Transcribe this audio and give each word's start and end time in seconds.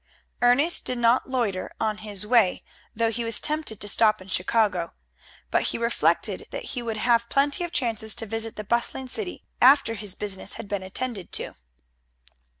Ernest 0.41 0.85
did 0.85 0.97
not 0.97 1.29
loiter 1.29 1.71
on 1.79 1.99
his 1.99 2.25
way, 2.25 2.63
though 2.95 3.11
he 3.11 3.23
was 3.23 3.39
tempted 3.39 3.79
to 3.79 3.87
stop 3.87 4.19
in 4.19 4.27
Chicago, 4.29 4.93
but 5.51 5.61
he 5.61 5.77
reflected 5.77 6.47
that 6.49 6.69
he 6.73 6.81
would 6.81 6.97
have 6.97 7.29
plenty 7.29 7.63
of 7.63 7.71
chances 7.71 8.15
to 8.15 8.25
visit 8.25 8.55
that 8.55 8.67
bustling 8.67 9.07
city 9.07 9.43
after 9.61 9.93
his 9.93 10.15
business 10.15 10.53
had 10.53 10.67
been 10.67 10.81
attended 10.81 11.31
to. 11.33 11.53